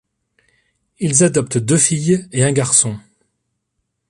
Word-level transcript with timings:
Ils 0.97 1.23
adoptent 1.23 1.59
deux 1.59 1.77
filles 1.77 2.27
et 2.31 2.43
un 2.43 2.51
garçon. 2.51 2.97